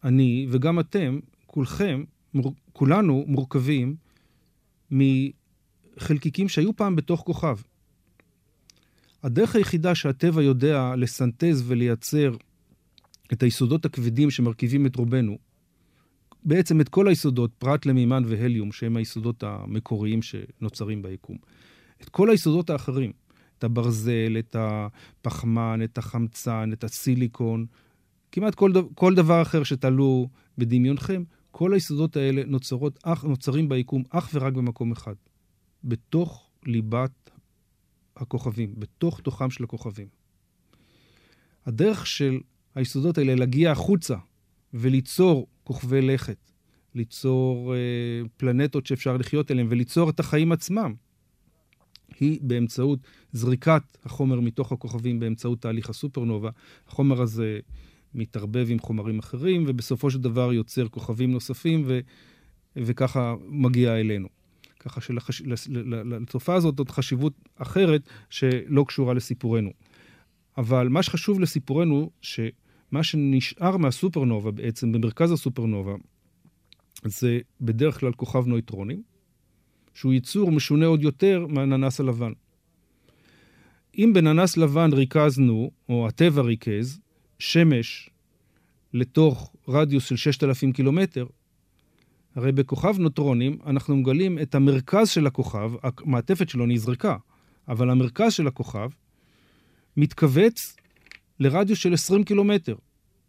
אני 0.04 0.46
וגם 0.50 0.80
אתם, 0.80 1.18
כולכם, 1.50 2.04
מור, 2.34 2.54
כולנו 2.72 3.24
מורכבים 3.26 3.96
מחלקיקים 4.90 6.48
שהיו 6.48 6.76
פעם 6.76 6.96
בתוך 6.96 7.20
כוכב. 7.20 7.56
הדרך 9.22 9.56
היחידה 9.56 9.94
שהטבע 9.94 10.42
יודע 10.42 10.94
לסנטז 10.96 11.64
ולייצר 11.66 12.36
את 13.32 13.42
היסודות 13.42 13.84
הכבדים 13.84 14.30
שמרכיבים 14.30 14.86
את 14.86 14.96
רובנו, 14.96 15.38
בעצם 16.44 16.80
את 16.80 16.88
כל 16.88 17.08
היסודות, 17.08 17.50
פרט 17.58 17.86
למימן 17.86 18.22
והליום, 18.26 18.72
שהם 18.72 18.96
היסודות 18.96 19.42
המקוריים 19.42 20.20
שנוצרים 20.22 21.02
ביקום. 21.02 21.36
את 22.02 22.08
כל 22.08 22.30
היסודות 22.30 22.70
האחרים, 22.70 23.12
את 23.58 23.64
הברזל, 23.64 24.36
את 24.38 24.56
הפחמן, 24.58 25.80
את 25.84 25.98
החמצן, 25.98 26.70
את 26.72 26.84
הסיליקון, 26.84 27.66
כמעט 28.32 28.54
כל, 28.54 28.72
דבר, 28.72 28.88
כל 28.94 29.14
דבר 29.14 29.42
אחר 29.42 29.62
שתלו 29.62 30.28
בדמיונכם, 30.58 31.22
כל 31.58 31.72
היסודות 31.72 32.16
האלה 32.16 32.42
נוצרות, 32.46 32.98
אך, 33.02 33.24
נוצרים 33.24 33.68
ביקום 33.68 34.02
אך 34.10 34.30
ורק 34.34 34.52
במקום 34.52 34.92
אחד, 34.92 35.14
בתוך 35.84 36.50
ליבת 36.66 37.30
הכוכבים, 38.16 38.74
בתוך 38.78 39.20
תוכם 39.20 39.50
של 39.50 39.64
הכוכבים. 39.64 40.06
הדרך 41.66 42.06
של 42.06 42.40
היסודות 42.74 43.18
האלה 43.18 43.34
להגיע 43.34 43.72
החוצה 43.72 44.16
וליצור 44.74 45.46
כוכבי 45.64 46.02
לכת, 46.02 46.36
ליצור 46.94 47.74
אה, 47.74 47.78
פלנטות 48.36 48.86
שאפשר 48.86 49.16
לחיות 49.16 49.50
עליהן 49.50 49.66
וליצור 49.70 50.10
את 50.10 50.20
החיים 50.20 50.52
עצמם, 50.52 50.94
היא 52.20 52.38
באמצעות 52.42 52.98
זריקת 53.32 53.82
החומר 54.04 54.40
מתוך 54.40 54.72
הכוכבים 54.72 55.20
באמצעות 55.20 55.62
תהליך 55.62 55.90
הסופרנובה. 55.90 56.50
החומר 56.88 57.22
הזה 57.22 57.60
מתערבב 58.14 58.66
עם 58.70 58.78
חומרים 58.78 59.18
אחרים, 59.18 59.64
ובסופו 59.66 60.10
של 60.10 60.18
דבר 60.18 60.52
יוצר 60.52 60.88
כוכבים 60.88 61.32
נוספים, 61.32 61.82
ו, 61.86 62.00
וככה 62.76 63.34
מגיע 63.46 64.00
אלינו. 64.00 64.28
ככה 64.78 65.00
שלתופעה 65.00 66.56
הזאת 66.56 66.78
עוד 66.78 66.90
חשיבות 66.90 67.32
אחרת 67.56 68.08
שלא 68.30 68.84
קשורה 68.88 69.14
לסיפורנו. 69.14 69.70
אבל 70.58 70.88
מה 70.88 71.02
שחשוב 71.02 71.40
לסיפורנו, 71.40 72.10
שמה 72.20 73.02
שנשאר 73.02 73.76
מהסופרנובה 73.76 74.50
בעצם, 74.50 74.92
במרכז 74.92 75.32
הסופרנובה, 75.32 75.94
זה 77.04 77.38
בדרך 77.60 78.00
כלל 78.00 78.12
כוכב 78.12 78.46
נויטרונים, 78.46 79.02
שהוא 79.94 80.12
ייצור 80.12 80.52
משונה 80.52 80.86
עוד 80.86 81.02
יותר 81.02 81.46
מהננס 81.48 82.00
הלבן. 82.00 82.32
אם 83.98 84.10
בננס 84.14 84.56
לבן 84.56 84.90
ריכזנו, 84.92 85.70
או 85.88 86.08
הטבע 86.08 86.42
ריכז, 86.42 87.00
שמש 87.38 88.11
לתוך 88.95 89.54
רדיוס 89.68 90.04
של 90.04 90.16
6,000 90.16 90.73
קילומטר, 90.73 91.26
הרי 92.35 92.52
בכוכב 92.52 92.99
נוטרונים 92.99 93.59
אנחנו 93.66 93.97
מגלים 93.97 94.38
את 94.38 94.54
המרכז 94.54 95.09
של 95.09 95.26
הכוכב, 95.26 95.73
המעטפת 95.83 96.49
שלו 96.49 96.66
נזרקה, 96.66 97.16
אבל 97.68 97.90
המרכז 97.90 98.33
של 98.33 98.47
הכוכב 98.47 98.88
מתכווץ 99.97 100.76
לרדיוס 101.40 101.78
של 101.78 101.95
20 101.95 102.25
קילומטר. 102.25 102.75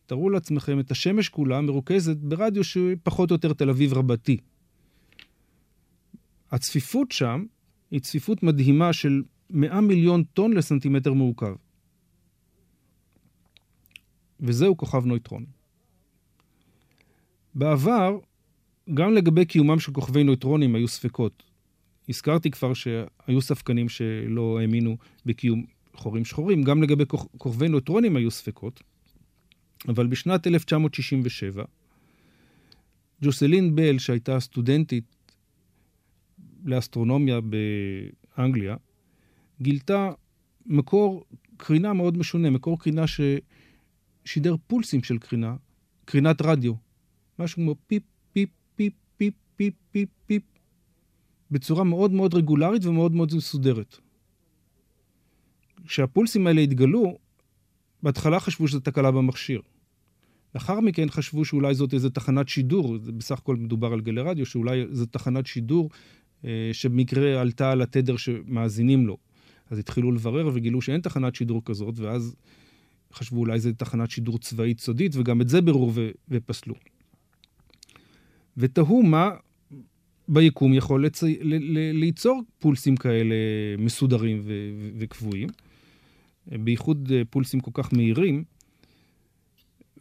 תארו 0.05 0.29
לעצמכם 0.29 0.79
את 0.79 0.91
השמש 0.91 1.29
כולה 1.29 1.61
מרוכזת 1.61 2.17
ברדיוס 2.17 2.67
שהוא 2.67 2.91
פחות 3.03 3.31
או 3.31 3.35
יותר 3.35 3.53
תל 3.53 3.69
אביב 3.69 3.93
רבתי. 3.93 4.37
הצפיפות 6.51 7.11
שם 7.11 7.45
היא 7.91 7.99
צפיפות 7.99 8.43
מדהימה 8.43 8.93
של 8.93 9.23
100 9.49 9.81
מיליון 9.81 10.23
טון 10.23 10.53
לסנטימטר 10.53 11.13
מעוקב. 11.13 11.55
וזהו 14.39 14.77
כוכב 14.77 15.05
נויטרון. 15.05 15.45
בעבר, 17.55 18.17
גם 18.93 19.13
לגבי 19.13 19.45
קיומם 19.45 19.79
של 19.79 19.91
כוכבי 19.91 20.23
נויטרונים 20.23 20.75
היו 20.75 20.87
ספקות. 20.87 21.43
הזכרתי 22.09 22.51
כבר 22.51 22.73
שהיו 22.73 23.41
ספקנים 23.41 23.89
שלא 23.89 24.59
האמינו 24.59 24.97
בקיום 25.25 25.65
חורים 25.93 26.25
שחורים, 26.25 26.63
גם 26.63 26.83
לגבי 26.83 27.03
כוכבי 27.37 27.67
נויטרונים 27.67 28.15
היו 28.15 28.31
ספקות, 28.31 28.83
אבל 29.87 30.07
בשנת 30.07 30.47
1967, 30.47 31.63
ג'וסלין 33.21 33.75
בל, 33.75 33.97
שהייתה 33.99 34.39
סטודנטית 34.39 35.03
לאסטרונומיה 36.65 37.39
באנגליה, 37.41 38.75
גילתה 39.61 40.11
מקור 40.65 41.25
קרינה 41.57 41.93
מאוד 41.93 42.17
משונה, 42.17 42.49
מקור 42.49 42.79
קרינה 42.79 43.07
ששידר 44.29 44.55
פולסים 44.67 45.03
של 45.03 45.17
קרינה, 45.17 45.55
קרינת 46.05 46.41
רדיו. 46.41 46.73
משהו 47.39 47.55
כמו 47.55 47.75
פיפ, 47.87 48.03
פיפ, 48.33 48.49
פיפ, 48.75 48.93
פיפ, 49.17 49.33
פיפ, 49.55 49.73
פיפ, 49.91 50.09
פיפ, 50.25 50.43
בצורה 51.51 51.83
מאוד 51.83 52.11
מאוד 52.11 52.33
רגולרית 52.33 52.85
ומאוד 52.85 53.11
מאוד 53.11 53.35
מסודרת. 53.35 53.97
כשהפולסים 55.85 56.47
האלה 56.47 56.61
התגלו, 56.61 57.17
בהתחלה 58.03 58.39
חשבו 58.39 58.67
שזו 58.67 58.79
תקלה 58.79 59.11
במכשיר. 59.11 59.61
לאחר 60.55 60.79
מכן 60.79 61.09
חשבו 61.09 61.45
שאולי 61.45 61.75
זאת 61.75 61.93
איזו 61.93 62.09
תחנת 62.09 62.49
שידור, 62.49 62.97
בסך 62.97 63.37
הכל 63.37 63.55
מדובר 63.55 63.93
על 63.93 64.01
גלי 64.01 64.21
רדיו, 64.21 64.45
שאולי 64.45 64.85
זו 64.91 65.05
תחנת 65.05 65.47
שידור 65.47 65.89
אה, 66.45 66.69
שבמקרה 66.73 67.41
עלתה 67.41 67.71
על 67.71 67.81
התדר 67.81 68.17
שמאזינים 68.17 69.07
לו. 69.07 69.17
אז 69.69 69.79
התחילו 69.79 70.11
לברר 70.11 70.49
וגילו 70.53 70.81
שאין 70.81 71.01
תחנת 71.01 71.35
שידור 71.35 71.61
כזאת, 71.65 71.99
ואז 71.99 72.35
חשבו 73.13 73.39
אולי 73.39 73.59
זו 73.59 73.69
תחנת 73.77 74.11
שידור 74.11 74.39
צבאית 74.39 74.79
סודית, 74.79 75.15
וגם 75.15 75.41
את 75.41 75.49
זה 75.49 75.61
ביררו 75.61 75.91
ופסלו. 76.29 76.75
ותהו 78.57 79.03
מה 79.03 79.31
ביקום 80.27 80.73
יכול 80.73 81.05
לצ... 81.05 81.23
ל... 81.23 81.27
ל... 81.41 81.91
ליצור 81.91 82.41
פולסים 82.59 82.97
כאלה 82.97 83.35
מסודרים 83.77 84.41
ו... 84.43 84.53
וקבועים, 84.97 85.49
בייחוד 86.47 87.11
אה, 87.15 87.21
פולסים 87.29 87.59
כל 87.59 87.71
כך 87.73 87.93
מהירים. 87.93 88.43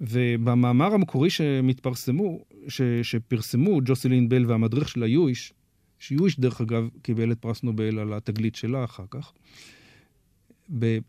ובמאמר 0.01 0.95
המקורי 0.95 1.31
שמתפרסמו, 1.31 2.45
ש... 2.69 2.83
שפרסמו 3.03 3.81
ג'וסלין 3.85 4.29
בל 4.29 4.47
והמדריך 4.47 4.89
של 4.89 5.03
היואיש, 5.03 5.53
שיואיש 5.99 6.41
דרך 6.41 6.61
אגב 6.61 6.89
קיבל 7.03 7.33
את 7.33 7.39
פרס 7.39 7.63
נובל 7.63 7.99
על 7.99 8.13
התגלית 8.13 8.55
שלה 8.55 8.85
אחר 8.85 9.05
כך, 9.11 9.33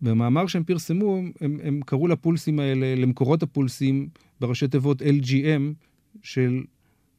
במאמר 0.01 0.47
שהם 0.47 0.63
פרסמו, 0.63 1.21
הם, 1.41 1.59
הם 1.63 1.81
קראו 1.85 2.07
לפולסים 2.07 2.59
האלה, 2.59 2.95
למקורות 2.95 3.43
הפולסים, 3.43 4.09
בראשי 4.39 4.67
תיבות 4.67 5.01
LGM, 5.01 5.73
של 6.23 6.63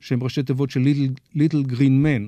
שהם 0.00 0.22
ראשי 0.22 0.42
תיבות 0.42 0.70
של 0.70 0.82
ליטל 1.34 1.62
גרין 1.62 2.02
מן, 2.02 2.26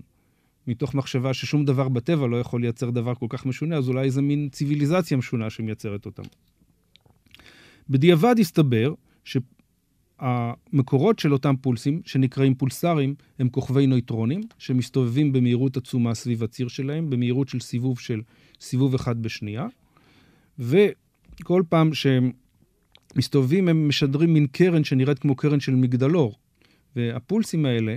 מתוך 0.67 0.95
מחשבה 0.95 1.35
ששום 1.35 1.65
דבר 1.65 1.89
בטבע 1.89 2.27
לא 2.27 2.41
יכול 2.41 2.61
לייצר 2.61 2.91
דבר 2.91 3.15
כל 3.15 3.27
כך 3.29 3.47
משונה, 3.47 3.77
אז 3.77 3.89
אולי 3.89 4.05
איזה 4.05 4.23
מין 4.23 4.49
ציוויליזציה 4.53 5.17
משונה 5.17 5.51
שמייצרת 5.51 6.07
אותם. 6.07 6.23
בדיעבד 7.91 8.35
הסתבר 8.39 8.95
שהמקורות 10.21 11.19
של 11.19 11.33
אותם 11.33 11.55
פולסים, 11.61 12.01
שנקראים 12.05 12.55
פולסרים, 12.55 13.15
הם 13.39 13.49
כוכבי 13.49 13.87
נויטרונים, 13.87 14.41
שמסתובבים 14.59 15.33
במהירות 15.33 15.77
עצומה 15.77 16.15
סביב 16.15 16.45
הציר 16.45 16.69
שלהם, 16.69 17.11
במהירות 17.11 17.49
של 17.49 17.61
סיבוב 17.61 17.99
של 17.99 18.21
סיבוב 18.61 18.95
אחד 18.95 19.23
בשנייה, 19.23 19.67
וכל 20.59 21.63
פעם 21.69 21.95
שהם 21.95 22.33
מסתובבים 23.17 23.69
הם 23.69 23.89
משדרים 23.89 24.35
מין 24.35 24.47
קרן 24.47 24.85
שנראית 24.85 25.19
כמו 25.19 25.37
קרן 25.37 25.61
של 25.61 25.75
מגדלור. 25.75 26.35
והפולסים 26.97 27.65
האלה 27.65 27.97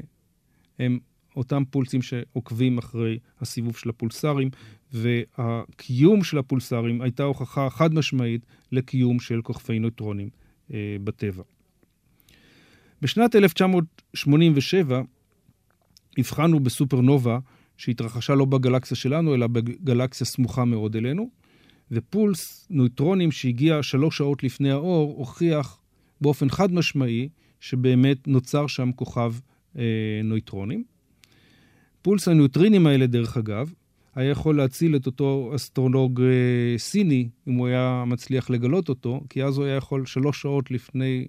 הם 0.80 1.00
אותם 1.36 1.64
פולסים 1.70 2.02
שעוקבים 2.02 2.78
אחרי 2.78 3.20
הסיבוב 3.42 3.78
של 3.78 3.90
הפולסרים, 3.90 4.50
והקיום 4.94 6.24
של 6.24 6.38
הפולסרים 6.38 7.02
הייתה 7.02 7.24
הוכחה 7.24 7.70
חד 7.70 7.94
משמעית 7.94 8.46
לקיום 8.72 9.20
של 9.20 9.42
כוכבי 9.42 9.80
נויטרונים 9.80 10.30
אה, 10.74 10.98
בטבע. 11.04 11.44
בשנת 13.02 13.36
1987 13.36 15.02
הבחנו 16.18 16.60
בסופרנובה 16.60 17.40
שהתרחשה 17.78 18.36
לא 18.36 18.46
בגלקסיה 18.46 18.98
שלנו, 18.98 19.36
אלא 19.36 19.48
בגלקסיה 19.48 20.28
סמוכה 20.28 20.66
מאוד 20.66 20.96
אלינו, 20.96 21.30
ופולס 21.92 22.68
נויטרונים 22.70 23.32
שהגיע 23.32 23.84
שלוש 23.84 24.18
שעות 24.18 24.44
לפני 24.44 24.72
האור 24.72 25.16
הוכיח 25.18 25.80
באופן 26.22 26.50
חד 26.50 26.74
משמעי 26.74 27.30
שבאמת 27.60 28.28
נוצר 28.28 28.68
שם 28.68 28.92
כוכב 28.92 29.34
אה, 29.78 29.84
נויטרונים. 30.24 30.84
פולס 32.02 32.28
הנויטרינים 32.28 32.88
האלה, 32.88 33.08
דרך 33.08 33.38
אגב, 33.38 33.74
היה 34.16 34.30
יכול 34.30 34.58
להציל 34.58 34.96
את 34.96 35.06
אותו 35.06 35.52
אסטרולוג 35.56 36.22
אה, 36.22 36.78
סיני, 36.78 37.30
אם 37.48 37.54
הוא 37.54 37.68
היה 37.68 38.04
מצליח 38.08 38.50
לגלות 38.50 38.90
אותו, 38.90 39.22
כי 39.30 39.44
אז 39.44 39.58
הוא 39.58 39.66
היה 39.66 39.76
יכול 39.76 40.06
שלוש 40.06 40.42
שעות 40.42 40.72
לפני 40.72 41.28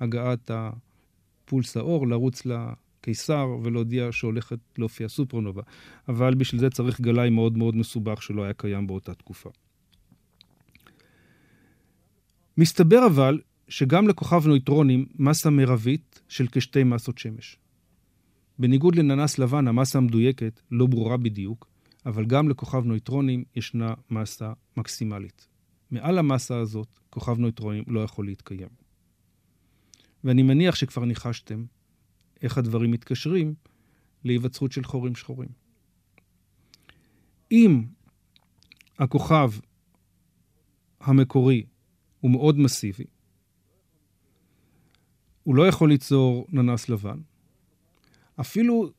הגעת 0.00 0.50
הפולס 0.54 1.76
האור 1.76 2.08
לרוץ 2.08 2.42
לקיסר 2.46 3.48
ולהודיע 3.62 4.08
שהולכת 4.10 4.58
להופיע 4.78 5.08
סופרנובה. 5.08 5.62
אבל 6.08 6.34
בשביל 6.34 6.60
זה 6.60 6.70
צריך 6.70 7.00
גלאי 7.00 7.30
מאוד 7.30 7.58
מאוד 7.58 7.76
מסובך 7.76 8.22
שלא 8.22 8.42
היה 8.42 8.52
קיים 8.52 8.86
באותה 8.86 9.14
תקופה. 9.14 9.50
מסתבר 12.58 13.06
אבל 13.06 13.40
שגם 13.68 14.08
לכוכב 14.08 14.46
נויטרונים 14.46 15.06
מסה 15.18 15.50
מרבית 15.50 16.20
של 16.28 16.46
כשתי 16.52 16.84
מסות 16.84 17.18
שמש. 17.18 17.56
בניגוד 18.58 18.96
לננס 18.96 19.38
לבן, 19.38 19.68
המסה 19.68 19.98
המדויקת 19.98 20.60
לא 20.70 20.86
ברורה 20.86 21.16
בדיוק, 21.16 21.66
אבל 22.06 22.24
גם 22.24 22.48
לכוכב 22.48 22.84
נויטרונים 22.84 23.44
ישנה 23.56 23.94
מסה 24.10 24.52
מקסימלית. 24.76 25.46
מעל 25.90 26.18
המסה 26.18 26.58
הזאת, 26.58 26.88
כוכב 27.10 27.38
נויטרונים 27.38 27.84
לא 27.86 28.00
יכול 28.00 28.26
להתקיים. 28.26 28.68
ואני 30.24 30.42
מניח 30.42 30.74
שכבר 30.74 31.04
ניחשתם 31.04 31.64
איך 32.42 32.58
הדברים 32.58 32.90
מתקשרים 32.90 33.54
להיווצרות 34.24 34.72
של 34.72 34.84
חורים 34.84 35.14
שחורים. 35.16 35.48
אם 37.52 37.84
הכוכב 38.98 39.50
המקורי 41.00 41.64
הוא 42.20 42.30
מאוד 42.30 42.58
מסיבי, 42.58 43.04
הוא 45.42 45.54
לא 45.54 45.68
יכול 45.68 45.88
ליצור 45.88 46.46
ננס 46.48 46.88
לבן. 46.88 47.18
אפילו 48.40 48.90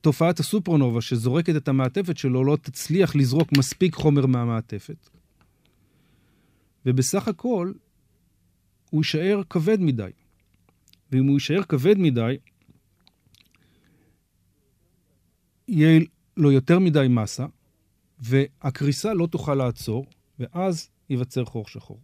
תופעת 0.00 0.40
הסופרנובה 0.40 1.00
שזורקת 1.00 1.56
את 1.56 1.68
המעטפת 1.68 2.16
שלו 2.16 2.44
לא 2.44 2.56
תצליח 2.62 3.16
לזרוק 3.16 3.52
מספיק 3.52 3.94
חומר 3.94 4.26
מהמעטפת. 4.26 5.08
ובסך 6.86 7.28
הכל 7.28 7.72
הוא 8.90 9.00
יישאר 9.00 9.42
כבד 9.50 9.80
מדי. 9.80 10.10
ואם 11.12 11.26
הוא 11.26 11.34
יישאר 11.34 11.62
כבד 11.62 11.98
מדי, 11.98 12.36
יהיה 15.68 16.00
לו 16.36 16.52
יותר 16.52 16.78
מדי 16.78 17.06
מסה, 17.10 17.46
והקריסה 18.18 19.14
לא 19.14 19.26
תוכל 19.26 19.54
לעצור, 19.54 20.06
ואז 20.38 20.88
ייווצר 21.10 21.44
חור 21.44 21.68
שחור. 21.68 22.00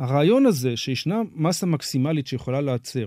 הרעיון 0.00 0.46
הזה 0.46 0.76
שישנה 0.76 1.20
מסה 1.34 1.66
מקסימלית 1.66 2.26
שיכולה 2.26 2.60
להיעצר 2.60 3.06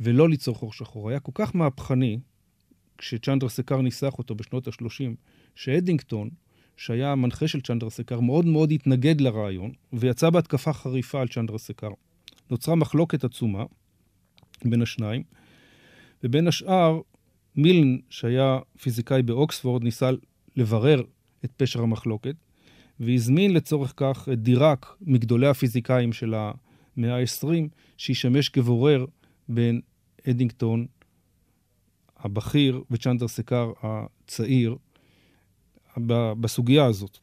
ולא 0.00 0.28
ליצור 0.28 0.54
חור 0.54 0.72
שחור 0.72 1.10
היה 1.10 1.20
כל 1.20 1.32
כך 1.34 1.56
מהפכני, 1.56 2.18
כשצ'נדר 2.98 3.48
סקר 3.48 3.80
ניסח 3.80 4.12
אותו 4.18 4.34
בשנות 4.34 4.68
ה-30, 4.68 5.14
שאדינגטון, 5.54 6.30
שהיה 6.76 7.12
המנחה 7.12 7.48
של 7.48 7.60
צ'נדר 7.60 7.90
סקר, 7.90 8.20
מאוד 8.20 8.46
מאוד 8.46 8.72
התנגד 8.72 9.20
לרעיון, 9.20 9.72
ויצא 9.92 10.30
בהתקפה 10.30 10.72
חריפה 10.72 11.20
על 11.20 11.28
צ'נדר 11.28 11.58
סקר. 11.58 11.90
נוצרה 12.50 12.74
מחלוקת 12.74 13.24
עצומה 13.24 13.64
בין 14.64 14.82
השניים, 14.82 15.22
ובין 16.24 16.48
השאר, 16.48 17.00
מילן, 17.56 17.98
שהיה 18.10 18.58
פיזיקאי 18.82 19.22
באוקספורד, 19.22 19.84
ניסה 19.84 20.10
לברר 20.56 21.02
את 21.44 21.52
פשר 21.56 21.82
המחלוקת, 21.82 22.34
והזמין 23.00 23.54
לצורך 23.54 23.92
כך 23.96 24.28
את 24.32 24.42
דיראק, 24.42 24.96
מגדולי 25.00 25.46
הפיזיקאים 25.46 26.12
של 26.12 26.34
המאה 26.34 27.16
ה-20, 27.16 27.48
שישמש 27.96 28.48
כבורר 28.48 29.06
בין 29.48 29.80
אדינגטון 30.30 30.86
הבכיר 32.16 32.82
וצ'נדר 32.90 33.28
סקר 33.28 33.72
הצעיר 33.82 34.76
בסוגיה 36.40 36.84
הזאת. 36.84 37.18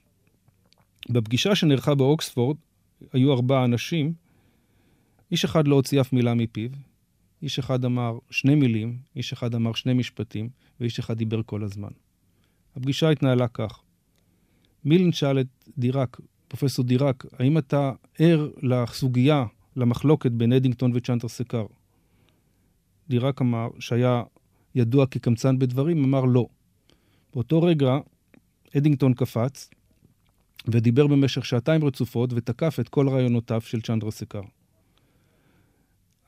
בפגישה 1.09 1.55
שנערכה 1.55 1.95
באוקספורד 1.95 2.57
היו 3.13 3.33
ארבעה 3.33 3.65
אנשים, 3.65 4.13
איש 5.31 5.45
אחד 5.45 5.67
לא 5.67 5.75
הוציא 5.75 6.01
אף 6.01 6.13
מילה 6.13 6.33
מפיו, 6.33 6.69
איש 7.41 7.59
אחד 7.59 7.85
אמר 7.85 8.17
שני 8.29 8.55
מילים, 8.55 8.97
איש 9.15 9.33
אחד 9.33 9.55
אמר 9.55 9.73
שני 9.73 9.93
משפטים, 9.93 10.49
ואיש 10.79 10.99
אחד 10.99 11.17
דיבר 11.17 11.41
כל 11.45 11.63
הזמן. 11.63 11.91
הפגישה 12.75 13.09
התנהלה 13.09 13.47
כך: 13.47 13.81
מילן 14.85 15.11
שאל 15.11 15.39
את 15.39 15.47
דיראק, 15.77 16.19
פרופסור 16.47 16.85
דיראק, 16.85 17.25
האם 17.39 17.57
אתה 17.57 17.91
ער 18.19 18.49
לסוגיה, 18.61 19.45
למחלוקת 19.75 20.31
בין 20.31 20.53
אדינגטון 20.53 20.91
וצ'אנטר 20.95 21.27
סקר? 21.27 21.65
דיראק 23.09 23.41
אמר, 23.41 23.67
שהיה 23.79 24.23
ידוע 24.75 25.05
כקמצן 25.05 25.59
בדברים, 25.59 26.03
אמר 26.03 26.25
לא. 26.25 26.47
באותו 27.33 27.61
רגע 27.61 27.97
אדינגטון 28.77 29.13
קפץ 29.13 29.69
ודיבר 30.67 31.07
במשך 31.07 31.45
שעתיים 31.45 31.85
רצופות 31.85 32.33
ותקף 32.33 32.77
את 32.79 32.89
כל 32.89 33.09
רעיונותיו 33.09 33.61
של 33.61 33.81
צ'נדראסקאר. 33.81 34.41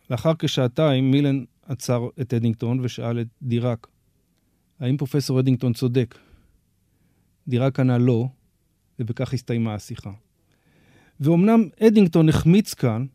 לאחר 0.10 0.32
כשעתיים 0.40 1.12
מילן 1.12 1.44
עצר 1.64 2.08
את 2.22 2.34
אדינגטון 2.34 2.80
ושאל 2.84 3.22
את 3.22 3.28
דיראק, 3.42 3.88
האם 4.80 4.98
פרופסור 4.98 5.40
אדינגטון 5.40 5.74
צודק? 5.74 6.18
דיראק 7.48 7.80
ענה 7.80 7.98
לא, 7.98 8.28
ובכך 9.00 9.34
הסתיימה 9.34 9.74
השיחה. 9.74 10.12
ואומנם 11.20 11.70
אדינגטון 11.88 12.30
החמיץ 12.30 12.74
כאן 12.74 13.06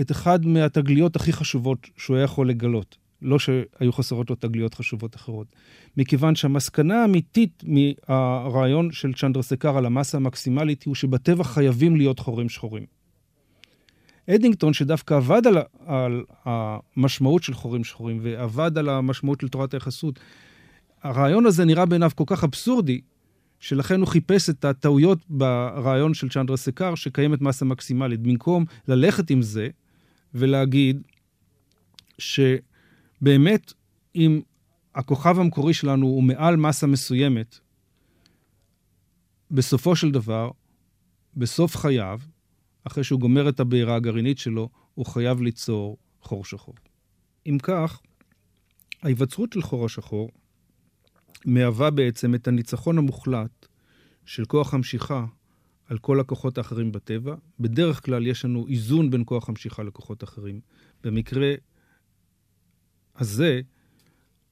את 0.00 0.10
אחד 0.10 0.46
מהתגליות 0.46 1.16
הכי 1.16 1.32
חשובות 1.32 1.88
שהוא 1.96 2.16
היה 2.16 2.24
יכול 2.24 2.48
לגלות. 2.48 2.96
לא 3.22 3.38
שהיו 3.38 3.92
חסרות 3.92 4.30
לו 4.30 4.36
תגליות 4.36 4.74
חשובות 4.74 5.16
אחרות. 5.16 5.46
מכיוון 5.96 6.34
שהמסקנה 6.34 7.02
האמיתית 7.02 7.64
מהרעיון 7.66 8.92
של 8.92 9.12
צ'נדרסקר 9.12 9.76
על 9.76 9.86
המסה 9.86 10.18
המקסימלית 10.18 10.84
הוא 10.84 10.94
שבטבע 10.94 11.44
חייבים 11.44 11.96
להיות 11.96 12.18
חורים 12.18 12.48
שחורים. 12.48 12.86
אדינגטון, 14.30 14.72
שדווקא 14.72 15.14
עבד 15.14 15.46
על, 15.46 15.58
על 15.86 16.24
המשמעות 16.44 17.42
של 17.42 17.54
חורים 17.54 17.84
שחורים 17.84 18.18
ועבד 18.22 18.78
על 18.78 18.88
המשמעות 18.88 19.40
של 19.40 19.48
תורת 19.48 19.74
היחסות, 19.74 20.20
הרעיון 21.02 21.46
הזה 21.46 21.64
נראה 21.64 21.86
בעיניו 21.86 22.10
כל 22.14 22.24
כך 22.26 22.44
אבסורדי, 22.44 23.00
שלכן 23.62 24.00
הוא 24.00 24.08
חיפש 24.08 24.50
את 24.50 24.64
הטעויות 24.64 25.18
ברעיון 25.28 26.14
של 26.14 26.28
צ'נדרה 26.28 26.56
סקר, 26.56 26.94
שקיימת 26.94 27.40
מסה 27.40 27.64
מקסימלית. 27.64 28.20
במקום 28.20 28.64
ללכת 28.88 29.30
עם 29.30 29.42
זה 29.42 29.68
ולהגיד 30.34 31.02
שבאמת, 32.18 33.72
אם 34.14 34.40
הכוכב 34.94 35.38
המקורי 35.38 35.74
שלנו 35.74 36.06
הוא 36.06 36.22
מעל 36.22 36.56
מסה 36.56 36.86
מסוימת, 36.86 37.58
בסופו 39.50 39.96
של 39.96 40.10
דבר, 40.10 40.50
בסוף 41.36 41.76
חייו, 41.76 42.20
אחרי 42.84 43.04
שהוא 43.04 43.20
גומר 43.20 43.48
את 43.48 43.60
הבעירה 43.60 43.94
הגרעינית 43.96 44.38
שלו, 44.38 44.68
הוא 44.94 45.06
חייב 45.06 45.42
ליצור 45.42 45.96
חור 46.20 46.44
שחור. 46.44 46.74
אם 47.46 47.58
כך, 47.62 48.00
ההיווצרות 49.02 49.52
של 49.52 49.62
חור 49.62 49.84
השחור 49.84 50.30
מהווה 51.46 51.90
בעצם 51.90 52.34
את 52.34 52.48
הניצחון 52.48 52.98
המוחלט 52.98 53.66
של 54.26 54.44
כוח 54.44 54.74
המשיכה 54.74 55.26
על 55.86 55.98
כל 55.98 56.20
הכוחות 56.20 56.58
האחרים 56.58 56.92
בטבע. 56.92 57.34
בדרך 57.60 58.04
כלל 58.04 58.26
יש 58.26 58.44
לנו 58.44 58.66
איזון 58.68 59.10
בין 59.10 59.22
כוח 59.26 59.48
המשיכה 59.48 59.82
לכוחות 59.82 60.24
אחרים. 60.24 60.60
במקרה 61.04 61.54
הזה, 63.16 63.60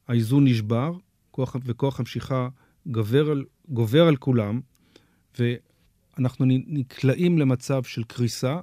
האיזון 0.08 0.44
נשבר, 0.44 0.92
כוח, 1.30 1.56
וכוח 1.64 2.00
המשיכה 2.00 2.48
גובר 2.86 3.30
על, 3.30 3.44
גובר 3.68 4.08
על 4.08 4.16
כולם, 4.16 4.60
ואנחנו 5.38 6.46
נקלעים 6.48 7.38
למצב 7.38 7.82
של 7.82 8.04
קריסה 8.04 8.60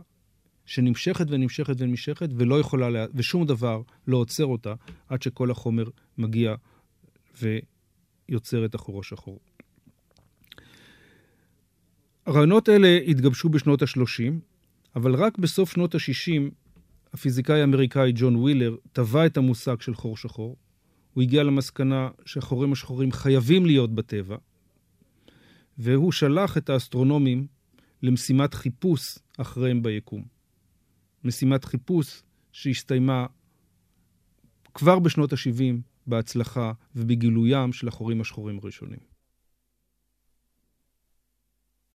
שנמשכת 0.65 1.25
ונמשכת 1.29 1.75
ונמשכת, 1.77 2.29
ולא 2.35 2.59
יכולה, 2.59 2.89
לה, 2.89 3.05
ושום 3.13 3.45
דבר 3.45 3.81
לא 4.07 4.17
עוצר 4.17 4.45
אותה 4.45 4.73
עד 5.07 5.21
שכל 5.21 5.51
החומר 5.51 5.89
מגיע 6.17 6.55
ו... 7.41 7.57
יוצר 8.29 8.65
את 8.65 8.75
החור 8.75 8.99
השחור. 8.99 9.39
הרעיונות 12.25 12.69
אלה 12.69 12.99
התגבשו 13.07 13.49
בשנות 13.49 13.81
ה-30, 13.81 14.33
אבל 14.95 15.15
רק 15.15 15.37
בסוף 15.37 15.71
שנות 15.71 15.95
ה-60 15.95 16.51
הפיזיקאי 17.13 17.61
האמריקאי 17.61 18.11
ג'ון 18.15 18.35
ווילר 18.35 18.75
טבע 18.93 19.25
את 19.25 19.37
המושג 19.37 19.81
של 19.81 19.95
חור 19.95 20.17
שחור. 20.17 20.55
הוא 21.13 21.21
הגיע 21.21 21.43
למסקנה 21.43 22.09
שהחורים 22.25 22.71
השחורים 22.71 23.11
חייבים 23.11 23.65
להיות 23.65 23.95
בטבע, 23.95 24.37
והוא 25.77 26.11
שלח 26.11 26.57
את 26.57 26.69
האסטרונומים 26.69 27.47
למשימת 28.03 28.53
חיפוש 28.53 29.19
אחריהם 29.37 29.83
ביקום. 29.83 30.23
משימת 31.23 31.65
חיפוש 31.65 32.21
שהסתיימה 32.51 33.25
כבר 34.73 34.99
בשנות 34.99 35.33
ה-70 35.33 35.75
בהצלחה 36.07 36.71
ובגילוים 36.95 37.73
של 37.73 37.87
החורים 37.87 38.21
השחורים 38.21 38.59
הראשונים. 38.63 39.16